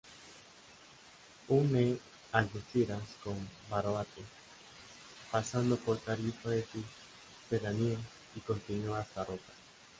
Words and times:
Une 1.49 1.99
Algeciras 2.31 3.03
con 3.23 3.37
Barbate, 3.69 4.23
pasando 5.31 5.77
por 5.77 5.99
Tarifa 5.99 6.55
y 6.55 6.63
sus 6.63 6.85
pedanías, 7.51 7.99
y 8.35 8.39
continúa 8.39 8.97
hasta 9.01 9.25
Rota. 9.25 9.53